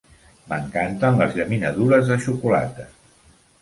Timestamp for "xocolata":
2.27-2.93